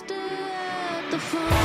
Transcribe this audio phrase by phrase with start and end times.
[0.00, 1.59] sister at the phone.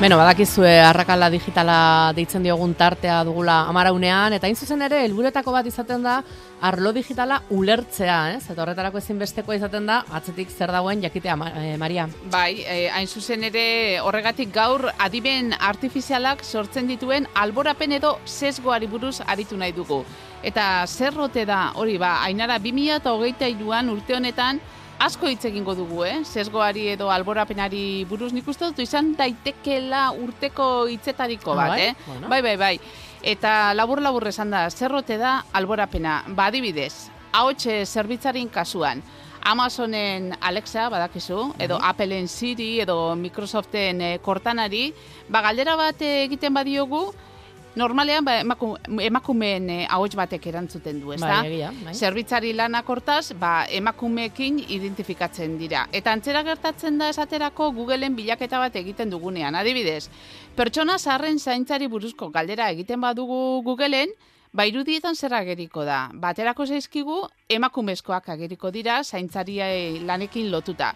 [0.00, 1.74] Beno, badakizue arrakala digitala
[2.16, 6.14] deitzen diogun tartea dugula amaraunean, eta zuzen ere, helburetako bat izaten da,
[6.64, 8.46] arlo digitala ulertzea, ez?
[8.48, 12.08] Eta horretarako ezinbestekoa izaten da, atzetik zer dagoen jakitea, eh, Maria.
[12.32, 19.20] Bai, eh, hain zuzen ere horregatik gaur adimen artifizialak sortzen dituen alborapen edo sesgoari buruz
[19.26, 20.02] aritu nahi dugu.
[20.42, 24.64] Eta zer rote da, hori ba, ainara 2008an urte honetan,
[25.00, 26.20] asko hitz egingo dugu, eh?
[26.28, 31.86] Sesgoari edo alborapenari buruz nik uste dut izan daitekela urteko hitzetariko bat, bai?
[31.88, 31.94] eh?
[32.06, 32.28] Bueno.
[32.28, 32.74] Bai, bai, bai.
[33.22, 36.20] Eta labur-labur esan da, zerrote da alborapena.
[36.36, 39.02] Ba, adibidez, ahotxe zerbitzarin kasuan,
[39.40, 44.90] Amazonen Alexa, badakizu, edo Appleen Siri, edo Microsoften eh, Cortanari,
[45.32, 47.06] ba, galdera bat egiten badiogu,
[47.76, 51.40] normalean ba, emaku, emakumeen eh, ahots batek erantzuten du, ezta?
[51.42, 51.94] Bai, bai.
[51.94, 55.86] Zerbitzari lanak hortaz, ba, emakumeekin identifikatzen dira.
[55.92, 59.54] Eta antzera gertatzen da esaterako Googleen bilaketa bat egiten dugunean.
[59.54, 60.08] Adibidez,
[60.56, 64.14] pertsona zaharren zaintzari buruzko galdera egiten badugu Googleen,
[64.52, 66.08] ba, irudietan zer ageriko da.
[66.12, 70.94] Baterako zaizkigu, emakumezkoak ageriko dira zaintzari eh, lanekin lotuta.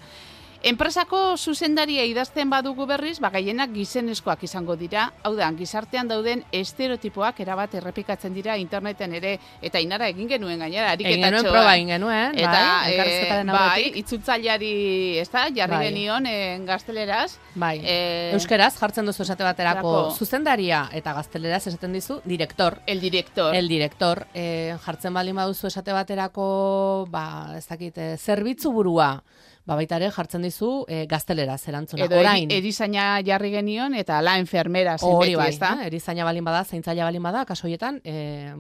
[0.65, 7.43] Enpresako zuzendaria idazten badugu berriz, ba, gaienak gizenezkoak izango dira, hau da, gizartean dauden estereotipoak
[7.45, 11.29] erabat errepikatzen dira interneten ere, eta inara egin genuen gainera, Egin ariketatxoa.
[11.29, 14.01] genuen proba egin genuen, Eta, bai, eh, bai, aurretik.
[14.01, 14.73] itzutzaileari,
[15.21, 15.85] ez da, jarri Bai.
[15.91, 17.37] genion eh, gazteleraz.
[17.55, 17.75] Bai.
[17.85, 20.17] Eh, Euskeraz jartzen duzu esate baterako Erako.
[20.17, 22.81] zuzendaria eta gazteleraz esaten dizu direktor.
[22.87, 23.55] El director.
[23.55, 29.23] El director, eh, jartzen baldin baduzu esate baterako, ba, ez dakit, zerbitzu burua,
[29.65, 32.05] ba, baita ere jartzen dizu eh, gazteleraz erantzuna.
[32.05, 35.73] Edo Orain, eri, erizaina jarri genion, eta la enfermera zen hori bai, ez da?
[35.81, 38.53] eh, erizaina balin bada, zaintzaile balin bada, kaso horietan, eh,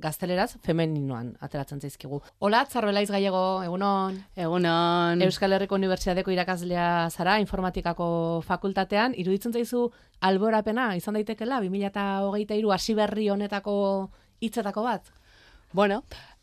[0.00, 2.20] gazteleraz femeninoan ateratzen zaizkigu.
[2.38, 4.18] Hola, Zarbelaiz Gallego, egunon.
[4.36, 5.22] Egunon.
[5.24, 8.10] Euskal Herriko Unibertsitateko irakaslea zara, informatikako
[8.46, 9.86] fakultatean, iruditzen zaizu
[10.20, 14.10] alborapena izan daitekela 2023 hasi berri honetako
[14.40, 15.08] hitzetako bat?
[15.72, 16.02] Bueno,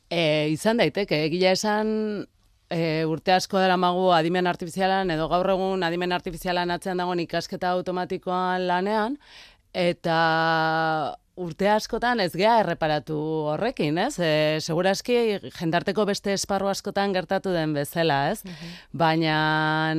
[0.10, 2.26] e, izan daiteke, egia esan
[2.70, 7.72] e, urte asko dara magu adimen artifizialan, edo gaur egun adimen artifizialan atzean dagoen ikasketa
[7.78, 9.18] automatikoan lanean,
[9.74, 10.18] eta
[11.38, 13.16] urte askotan ez gea erreparatu
[13.54, 14.16] horrekin, ez?
[14.20, 15.16] E, segurazki
[15.60, 18.42] jendarteko beste esparru askotan gertatu den bezala, ez?
[18.92, 19.94] Baina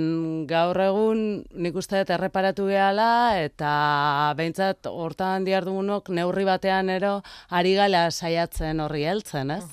[0.51, 1.23] gaur egun
[1.55, 3.09] nik uste dut erreparatu gehala
[3.43, 3.71] eta
[4.39, 9.65] behintzat hortan diardugunok neurri batean ero ari gala saiatzen horri heltzen, ez?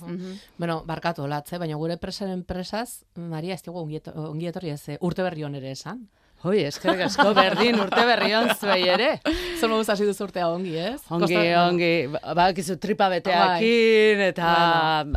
[0.57, 4.83] Bueno, barkatu latze, baina gure presaren presaz, Maria, ez dugu ongi eto- ongi etorri ez,
[4.89, 6.07] eh, urte berri hon ere esan.
[6.43, 9.07] Hoi, eskerrik asko berdin urte berri on zuei ere.
[9.57, 10.99] Zer moduz hasi duzu urtea ongi, ez?
[11.09, 11.87] Ongi, Kosta- ongi,
[12.37, 14.49] badakizu tripa beteakin eta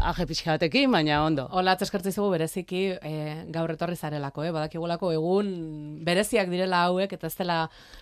[0.09, 1.45] aje pixka batekin, baina ondo.
[1.53, 4.53] Hola, eskertzen zugu bereziki eh, gaur etorri zarelako, eh?
[4.57, 5.51] badakigulako egun
[6.07, 7.59] bereziak direla hauek, eta ez dela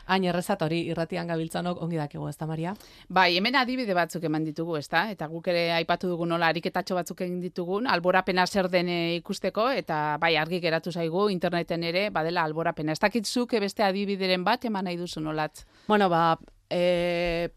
[0.06, 2.76] hain errezat hori irratian gabiltzanok ongi dakigu, ez da, Maria?
[3.08, 5.08] Bai, hemen adibide batzuk eman ditugu, ezta?
[5.10, 9.66] Eta guk ere aipatu dugu nola ariketatxo batzuk egin ditugun, alborapena zer den eh, ikusteko,
[9.82, 12.92] eta bai, argi geratu zaigu interneten ere, badela alborapena.
[12.94, 15.64] Ez dakitzuk beste adibideren bat eman nahi duzu nolat.
[15.88, 16.38] Bueno, ba,
[16.70, 17.48] e,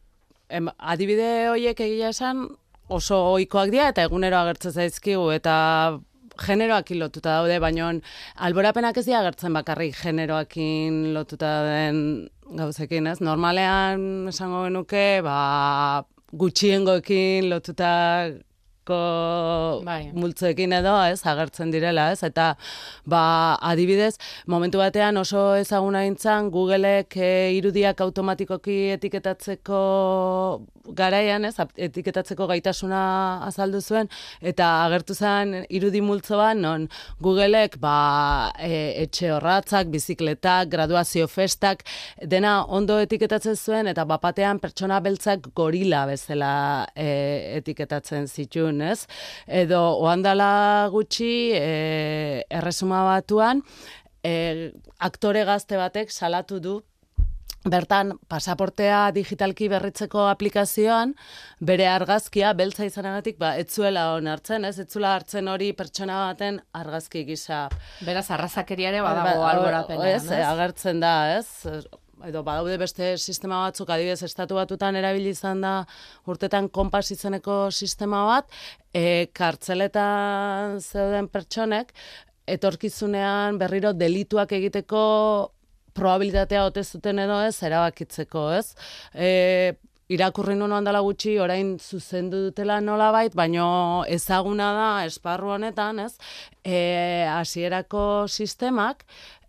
[0.50, 2.47] em, adibide horiek egia esan
[2.90, 6.00] oso ohikoak dira eta egunero agertzen zaizkigu eta
[6.40, 7.92] generoakin lotuta daude, baina
[8.48, 13.19] alborapenak ez dira agertzen bakarrik generoakin lotuta den gauzekin, ez?
[13.22, 17.50] Normalean esango genuke, ba, gutxiengoekin
[18.89, 20.11] lotutako Bai.
[20.13, 22.23] multzoekin edo, ez, agertzen direla, ez?
[22.23, 22.55] Eta,
[23.05, 24.17] ba, adibidez,
[24.47, 33.81] momentu batean oso ezaguna intzan, Googleek e, irudiak automatikoki etiketatzeko garaian, ez, etiketatzeko gaitasuna azaldu
[33.81, 34.09] zuen,
[34.41, 36.88] eta agertu zen irudi multzo bat, non
[37.21, 41.85] Googleek, ba, e, etxe horratzak, bizikletak, graduazio festak,
[42.21, 46.51] dena ondo etiketatzen zuen, eta bapatean pertsona beltzak gorila bezala
[46.95, 49.08] e, etiketatzen zituen, ez?
[49.48, 53.64] Edo, oandala gutxi, e, erresuma batuan,
[54.24, 56.80] e, aktore gazte batek salatu du
[57.68, 61.12] Bertan, pasaportea digitalki berritzeko aplikazioan,
[61.60, 64.78] bere argazkia, beltza izanagatik, ba, etzuela onartzen, ez?
[64.80, 67.66] Etzula hartzen hori pertsona baten argazki gisa.
[68.08, 71.84] Beraz, arrazakeria ere badago Ba, alborapenean, ez, agertzen da, ez?
[72.27, 75.74] Edo badaude beste sistema batzuk, adibidez, estatu batutan erabili izan da
[76.27, 78.50] urtetan konpas izeneko sistema bat,
[78.92, 81.94] e, kartzeletan zeuden pertsonek,
[82.50, 85.04] etorkizunean berriro delituak egiteko
[85.95, 88.74] probabilitatea ote zuten edo ez erabakitzeko, ez?
[89.13, 89.77] E,
[90.10, 96.16] irakurri nuen handala gutxi orain zuzendu dutela nolabait, baino ezaguna da esparru honetan, ez?
[96.66, 96.80] E,
[97.30, 99.06] hasierako sistemak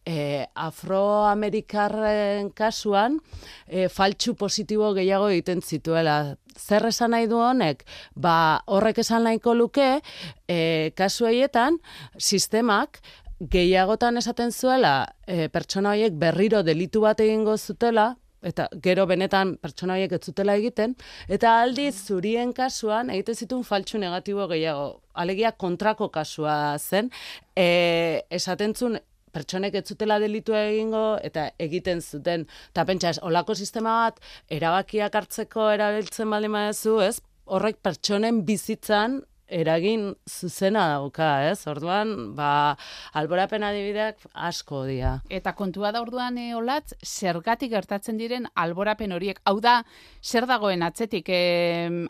[0.07, 3.21] e, afroamerikarren kasuan
[3.67, 6.37] e, faltsu positibo gehiago egiten zituela.
[6.57, 7.85] Zer esan nahi du honek?
[8.15, 10.01] Ba, horrek esan nahiko luke,
[10.49, 11.79] e, kasu haietan,
[12.19, 13.01] sistemak
[13.41, 19.97] gehiagotan esaten zuela e, pertsona horiek berriro delitu bat egingo zutela, eta gero benetan pertsona
[19.97, 20.95] horiek ez zutela egiten,
[21.29, 25.01] eta aldiz zurien kasuan egiten zituen faltsu negatibo gehiago.
[25.15, 27.11] Alegia kontrako kasua zen,
[27.57, 29.01] e, esaten zuen
[29.33, 32.47] pertsonek ez zutela delitua egingo eta egiten zuten.
[32.71, 37.19] Eta pentsa, olako sistema bat erabakiak hartzeko erabiltzen baldin badezu, ez?
[37.51, 41.67] Horrek pertsonen bizitzan eragin zuzena dauka, ez?
[41.71, 42.77] Orduan, ba,
[43.19, 45.17] alborapen adibideak asko dira.
[45.29, 49.41] Eta kontua da orduan e, olatz, zergatik gertatzen diren alborapen horiek.
[49.45, 49.81] Hau da,
[50.23, 51.41] zer dagoen atzetik e,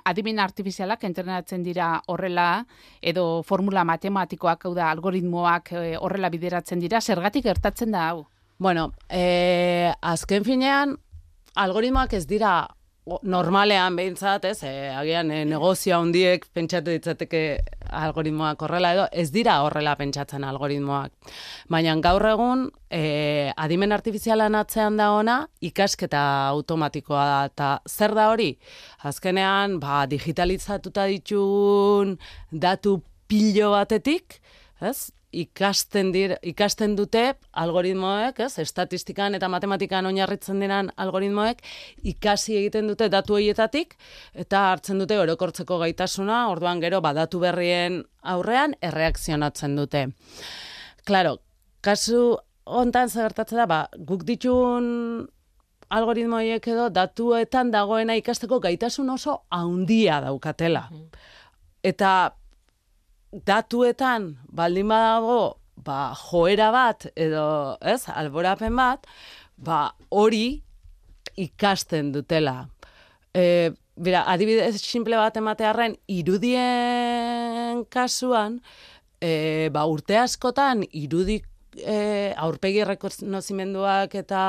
[0.05, 2.65] adimen artifizialak entrenatzen dira horrela,
[3.01, 8.27] edo formula matematikoak, hau da, algoritmoak e, horrela bideratzen dira, zergatik gertatzen da hau?
[8.61, 10.99] Bueno, e, azken finean,
[11.57, 12.69] algoritmoak ez dira
[13.23, 17.43] normalean behintzat, ez, e, agian e, negozio handiek pentsatu ditzateke
[18.01, 21.33] algoritmoak horrela edo, ez dira horrela pentsatzen algoritmoak.
[21.73, 26.23] Baina gaur egun, e, adimen artifizialan atzean da ona, ikasketa
[26.53, 28.53] automatikoa da, eta zer da hori?
[29.11, 32.17] Azkenean, ba, digitalizatuta ditun
[32.51, 34.41] datu pilo batetik,
[34.83, 35.11] ez?
[35.31, 37.23] ikasten dir, ikasten dute
[37.63, 41.63] algoritmoek, ez, estatistikan eta matematikan oinarritzen diren algoritmoek
[42.11, 43.95] ikasi egiten dute datu horietatik
[44.35, 50.09] eta hartzen dute orokortzeko gaitasuna, orduan gero badatu berrien aurrean erreakzionatzen dute.
[51.07, 51.39] Claro,
[51.81, 52.37] kasu
[52.67, 55.29] hontan zer gertatzen da, ba, guk ditun
[55.91, 60.89] algoritmo horiek edo datuetan dagoena ikasteko gaitasun oso handia daukatela.
[61.83, 62.33] Eta
[63.33, 69.07] datuetan baldin badago ba, joera bat edo ez alborapen bat,
[69.57, 70.61] ba, hori
[71.41, 72.69] ikasten dutela.
[73.35, 78.59] E, bera, adibidez simple bat ematearren irudien kasuan,
[79.21, 81.47] e, ba, urte askotan irudik
[81.79, 84.43] e, aurpegi rekonozimenduak eta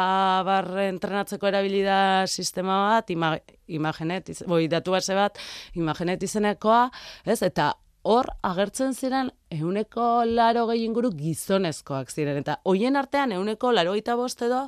[0.48, 3.36] barre entrenatzeko erabili da sistema bat, ima,
[3.68, 5.38] imagenet, boi, datu base bat,
[5.78, 6.88] imagenet izenekoa,
[7.30, 7.72] ez, eta
[8.04, 14.16] hor agertzen ziren euneko laro gehi inguru gizonezkoak ziren, eta hoien artean euneko laro gita
[14.16, 14.68] bost edo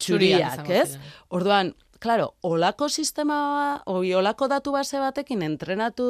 [0.00, 0.98] Txuriak ez?
[1.28, 6.06] Orduan, Claro, olako sistema, oi, olako datu base batekin entrenatu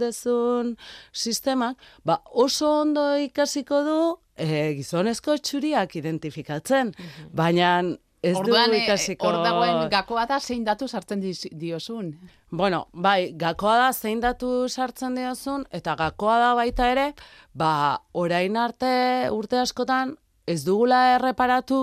[0.00, 0.70] dezun
[1.12, 3.98] sistemak, ba oso ondo ikasiko du
[4.40, 6.94] e, gizonezko txuriak identifikatzen,
[7.36, 7.82] baina
[8.24, 9.28] ez Orduan, du e, ikasiko...
[9.28, 11.20] hor dagoen gakoa da zein datu sartzen
[11.52, 12.14] diozun.
[12.50, 17.08] Bueno, bai, gakoa da zein datu sartzen diozun, eta gakoa da baita ere,
[17.52, 17.70] ba,
[18.16, 18.92] orain arte
[19.34, 20.16] urte askotan,
[20.46, 21.78] ez dugula erreparatu,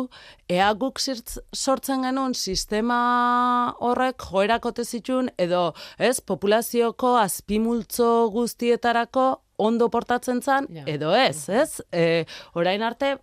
[0.49, 2.97] ea guk zirtz- sortzen genuen sistema
[3.81, 10.83] horrek joerakote zitun, edo, ez, populazioko azpimultzo guztietarako ondo portatzen zan, Ja.
[10.85, 11.81] edo ez, ez?
[11.91, 13.17] E, orain arte,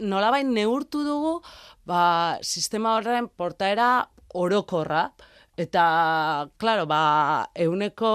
[0.00, 1.38] nolabait neurtu dugu,
[1.86, 5.10] ba, sistema horren portaera orokorra.
[5.54, 8.08] Eta, klaro, ba, euneko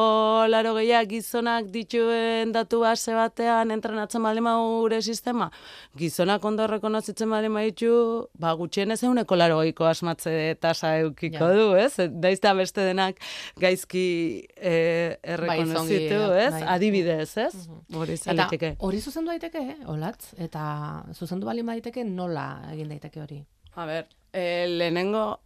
[0.52, 4.42] laro gehiak gizonak dituen datu base batean entrenatzen badu
[4.82, 5.48] gure sistema,
[5.96, 11.54] gizonak ondo rekonozitzen baldin baditu, ba, gutxienez euneko laro gehiako asmatze tasa eukiko Ja.
[11.56, 11.96] du, ez?
[12.12, 13.22] Daiz da beste denak
[13.58, 16.52] gaizki eh, errekonozitu, zongi, ez?
[16.52, 16.64] bai.
[16.76, 17.70] Adibidez, ez?
[17.96, 20.34] Hori izan Eta hori zuzendu daiteke, eh, olatz?
[20.38, 23.46] Eta zuzendu balin daiteke nola egin daiteke hori?
[23.76, 25.40] A ber, e, lehenengo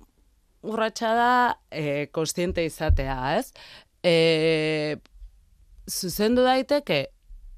[0.63, 1.31] urratsa da
[1.71, 3.51] e, kostiente izatea, ez?
[4.03, 4.97] E,
[5.89, 7.07] zuzendu daiteke,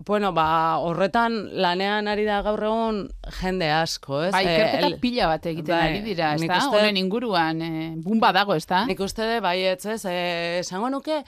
[0.06, 2.98] bueno, ba, horretan lanean ari da gaur egun
[3.40, 4.32] jende asko, ez?
[4.36, 6.60] Bai, E, ikerketa el- pila bat egiten bai, ari dira, ez da?
[6.70, 8.84] Honen inguruan, e, bumba dago, ez da?
[8.90, 11.22] Nik uste de, baietz, ez, e, esango nuke,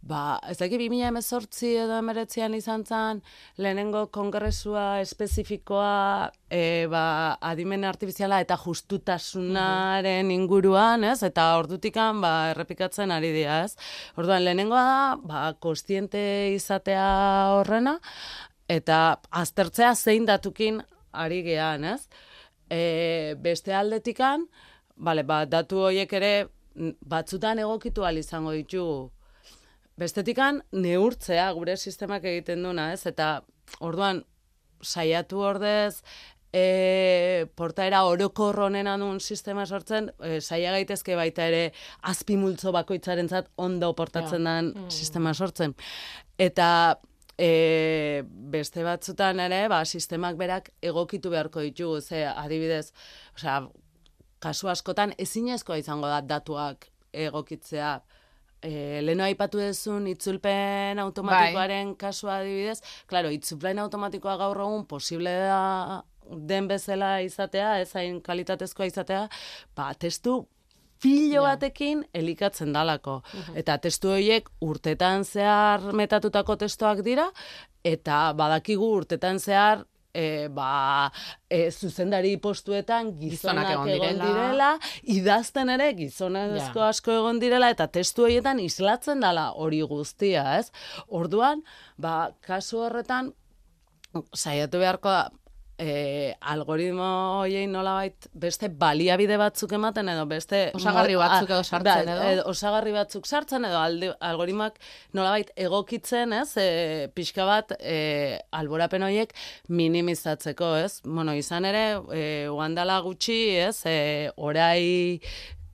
[0.00, 3.22] ba, ez 2000 emezortzi edo emeretzian izan zen,
[3.58, 13.14] lehenengo kongresua espezifikoa, e, ba, adimen artifiziala eta justutasunaren inguruan, ez, eta ordutikan, ba, errepikatzen
[13.14, 13.74] ari dira, ez.
[14.20, 14.98] Orduan, lehenengoa da,
[15.30, 16.22] ba, kostiente
[16.54, 17.06] izatea
[17.58, 17.96] horrena,
[18.70, 19.00] eta
[19.42, 20.82] aztertzea zein datukin
[21.24, 22.06] ari gean, ez.
[22.70, 24.46] E, beste aldetikan,
[24.94, 26.34] bale, ba, datu horiek ere
[26.74, 29.10] batzutan egokitu izango ditugu.
[29.96, 33.06] Bestetikan neurtzea gure sistemak egiten duna, ez?
[33.06, 33.44] Eta
[33.78, 34.24] orduan
[34.84, 36.02] saiatu ordez,
[36.54, 41.64] e, portaera orokor honen adun sistema sortzen, e, saia gaitezke baita ere
[42.12, 45.74] azpimultzo bakoitzarentzat ondo portatzen den sistema sortzen.
[46.38, 46.68] Eta
[47.34, 48.22] e,
[48.54, 52.92] beste batzutan ere, ba, sistemak berak egokitu beharko ditugu, ze adibidez,
[53.34, 53.64] osea,
[54.44, 57.96] kasu askotan ezinezkoa izango da datuak egokitzea.
[58.64, 62.78] E, leno aipatu duzun itzulpen automatikoaren kasua adibidez,
[63.10, 69.28] claro, itzulpen automatikoa gaur egun posible da den bezala izatea, ez hain kalitatezkoa izatea,
[69.76, 70.46] ba, testu
[71.02, 73.18] pilo batekin elikatzen dalako.
[73.54, 77.26] Eta testu horiek urtetan zehar metatutako testuak dira,
[77.84, 81.10] eta badakigu urtetan zehar e, ba,
[81.50, 84.28] e, zuzendari postuetan gizonak, Gizonak egon egon direla.
[84.32, 84.68] direla.
[85.02, 86.88] idazten ere gizonezko Ja.
[86.88, 90.70] asko egon direla, eta testu horietan islatzen dala hori guztia, ez?
[91.08, 91.64] Orduan,
[91.98, 93.32] ba, kasu horretan,
[94.32, 95.30] saiatu beharko da,
[95.78, 97.06] e, algoritmo
[97.40, 102.44] hoiei nolabait beste baliabide batzuk ematen edo beste Osagarri batzuk edo sartzen da, edo.
[102.50, 104.78] osagarri batzuk sartzen edo alde, algoritmoak
[105.16, 106.56] nolabait egokitzen, ez?
[106.60, 109.34] E, pixka bat e, alborapen horiek
[109.68, 111.00] minimizatzeko, ez?
[111.04, 113.80] Bueno, izan ere, e, uandala gutxi, ez?
[113.90, 115.20] E, orai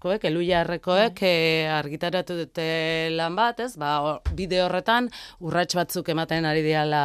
[0.00, 1.32] koek, eluiarrekoek e,
[1.70, 2.64] argitaratu dute
[3.14, 3.74] lan bat, ez?
[3.80, 5.10] Ba, hor- bide horretan
[5.44, 7.02] urrats batzuk ematen ari diala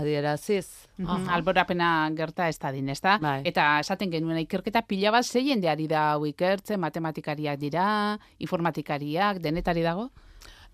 [0.00, 0.66] adieraziz.
[0.96, 3.18] Mhm, Alborapena gerta ez da din, ez da?
[3.20, 3.42] Bai.
[3.44, 7.88] Eta esaten genuen ikerketa pila bat zei jendeari da hau ikertzen, matematikariak dira,
[8.40, 10.08] informatikariak, denetari dago?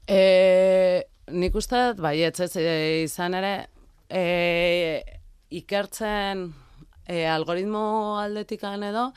[0.07, 1.03] E,
[1.35, 3.53] nik uste dut, bai, ez ez e, izan ere,
[4.09, 5.03] e,
[5.51, 6.53] ikertzen
[7.07, 9.09] e, algoritmo aldetikan edo,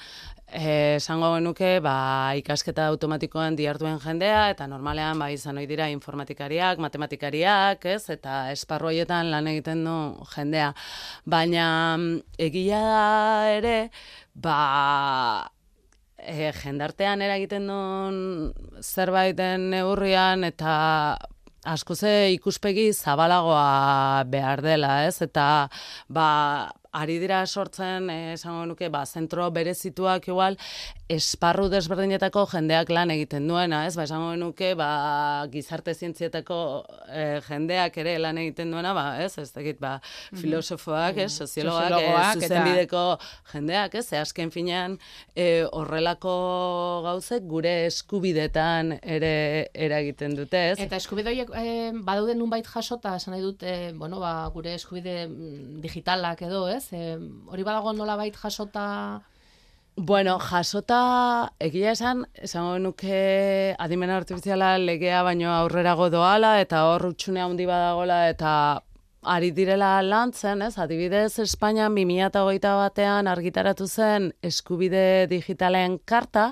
[0.48, 7.86] esango genuke, ba, ikasketa automatikoan diarduen jendea, eta normalean, ba, izan ohi dira informatikariak, matematikariak,
[7.86, 9.98] ez, eta esparru horietan lan egiten du
[10.36, 10.74] jendea.
[11.26, 11.98] Baina,
[12.38, 13.78] egia da ere,
[14.36, 15.52] ba,
[16.26, 18.20] e, jendartean eragiten duen
[18.82, 20.74] zerbaiten neurrian eta
[21.66, 25.18] askoze ikuspegi zabalagoa behar dela, ez?
[25.26, 25.68] Eta
[26.08, 26.28] ba,
[26.96, 30.56] ari dira sortzen, eh, esango nuke, ba, zentro berezituak igual,
[31.12, 33.96] esparru desberdinetako jendeak lan egiten duena, ez?
[34.00, 34.88] Ba, esango nuke, ba,
[35.54, 36.58] gizarte zientzietako
[37.12, 39.34] eh, jendeak ere lan egiten duena, ba, ez?
[39.44, 39.98] Ez dakit, ba,
[40.40, 41.30] filosofoak, ez?
[41.34, 43.04] Eh, Soziologoak eta- zuzenbideko
[43.52, 44.06] jendeak, ez?
[44.10, 44.96] Ze azken finean
[45.36, 46.34] e, horrelako
[47.06, 50.80] gauzek gure eskubidetan ere eragiten dute, ez?
[50.80, 55.26] Eta eskubide horiek eh, badaude nunbait jasota, esan nahi dut, eh, bueno, ba, gure eskubide
[55.28, 56.85] mm, digitalak edo, ez?
[56.94, 59.22] Eh, hori badago nolabait jasota...
[59.96, 67.40] Bueno, jasota egia esan, esango nuke adimen artifiziala legea baino aurrerago doala eta hor utxune
[67.40, 68.52] handi badagola eta
[69.26, 70.76] ari direla lantzen, ez?
[70.82, 76.52] Adibidez, Espainian 2008 batean argitaratu zen eskubide digitalen karta,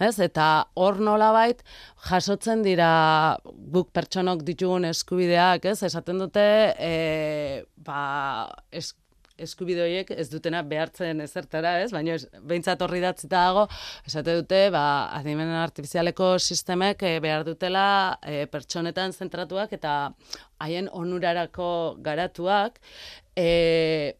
[0.00, 0.18] ez?
[0.18, 1.62] Eta hor nolabait
[2.08, 2.90] jasotzen dira
[3.46, 5.82] guk pertsonok ditugun eskubideak, ez?
[5.86, 8.00] Esaten dute, e, ba,
[8.70, 8.94] es,
[9.38, 11.90] eskubide horiek ez dutena behartzen ezertara, ez?
[11.94, 13.66] Baina ez, behintzat horri datzita dago,
[14.08, 14.84] esate dute, ba,
[15.18, 17.88] adimen artifizialeko sistemek eh, behar dutela
[18.22, 19.98] eh, pertsonetan zentratuak eta
[20.64, 21.70] haien onurarako
[22.04, 22.80] garatuak,
[23.36, 24.16] eh,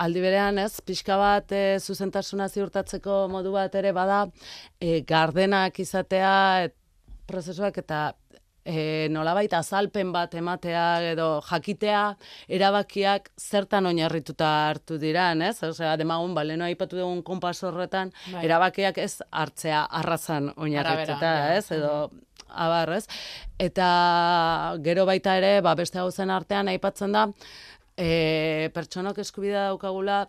[0.00, 4.22] aldi berean, ez, pixka bat e, zuzentasuna ziurtatzeko modu bat ere bada,
[4.80, 6.36] e, gardenak izatea,
[6.68, 6.76] et,
[7.30, 8.00] prozesuak eta
[8.64, 12.02] e, nolabait azalpen bat ematea edo jakitea
[12.48, 15.56] erabakiak zertan oinarrituta hartu diran, ez?
[15.66, 18.44] Osea, demagun, baleno aipatu dugun konpas horretan, Bai.
[18.46, 21.70] erabakiak ez hartzea arrazan oinarrituta, ez?
[21.76, 22.10] Edo
[22.48, 23.06] abar, ez?
[23.58, 27.28] Eta gero baita ere, ba, beste gauzen artean aipatzen da,
[27.96, 30.24] e, pertsonok eskubidea daukagula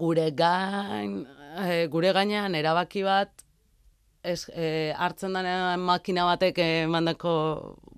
[0.00, 1.22] gure gain,
[1.66, 3.46] e, gure gainean erabaki bat
[4.22, 7.32] ez, e, hartzen denean makina batek emandako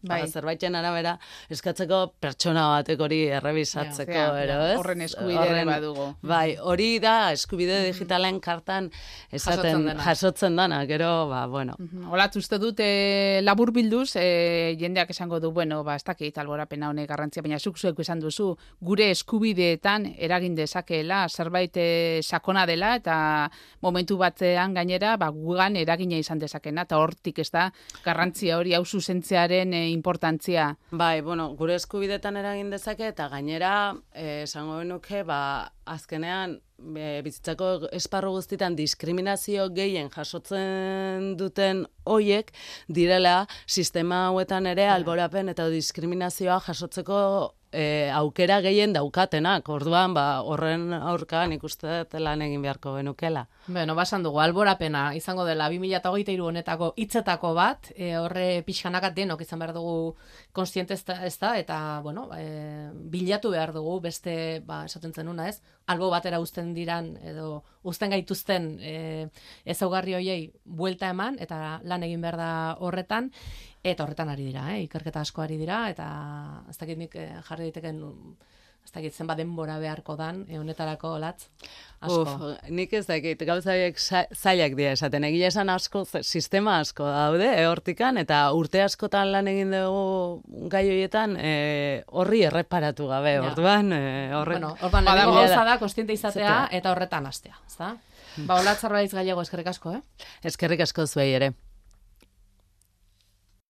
[0.02, 0.22] Bai.
[0.22, 1.16] ba, zerbaiten arabera
[1.52, 4.76] eskatzeko pertsona batek hori errebisatzeko, Ja, ero, ez?
[4.80, 6.08] horren eskubide ere badugu.
[6.22, 8.90] Bai, hori da eskubide digitalen kartan
[9.30, 11.76] esaten Jasotzen jasotzen dana, gero, ba, bueno.
[12.10, 17.08] Olat uste dut e, labur e, jendeak esango du, bueno, ba, ez dakit alborapena honek
[17.08, 23.50] garrantzia, baina zuk zuek esan duzu, gure eskubideetan eragin dezakeela, zerbait e, sakona dela, eta
[23.82, 27.70] momentu batean gainera, ba, gugan eragina izan dezakena, eta hortik ez da,
[28.04, 30.72] garrantzia hori hau zuzentzearen e, importantzia.
[30.90, 35.40] Bai, bueno, gure eskubidetan eragin dezake eta gainera eh, esango genuke ba
[35.86, 36.58] azkenean
[36.96, 42.52] e, bizitzako esparru guztitan diskriminazio gehien jasotzen duten hoiek
[42.88, 47.18] direla sistema hauetan ere alborapen eta diskriminazioa jasotzeko
[47.72, 53.46] e, aukera gehien daukatenak, orduan, ba, horren aurka nik uste dut lan egin beharko genukela.
[53.66, 59.62] Bueno, basan dugu, alborapena izango dela 2023 honetako hitzetako bat, e, horre pixkanaka denok izan
[59.62, 60.14] behar dugu
[60.52, 66.10] konstiente ez da eta, bueno, e, bilatu behar dugu beste, ba, esaten zenuna ez, albo
[66.12, 69.28] batera uzten diran, edo uzten gaituzten e,
[69.64, 73.32] ezaugarri hoiei buelta eman, eta lan egin behar da horretan,
[73.84, 74.82] eta horretan ari dira, eh?
[74.86, 76.08] ikerketa asko ari dira, eta
[76.70, 78.02] ez dakit nik eh, jarri diteken
[78.82, 81.44] ez dakit zenbat denbora beharko dan, e, honetarako latz,
[82.02, 82.22] asko.
[82.48, 83.94] Uf, nik ez dakit, gauza horiek
[84.34, 85.22] zailak dira esaten.
[85.28, 90.82] Egia esan asko, sistema asko daude, e, hortikan, eta urte askotan lan egin dugu gai
[90.90, 93.44] horietan, e, horri erreparatu gabe, Ja.
[93.52, 94.58] orduan, e, horrek...
[94.58, 95.30] Bueno, orban Badago.
[95.30, 96.78] lehenengo gauza da, konstiente izatea, Izatea.
[96.80, 97.96] eta horretan hastea, ezta?
[98.48, 100.02] Ba, hola txarbaiz gallego eskerrik asko, eh?
[100.42, 101.52] Eskerrik asko zuei ere.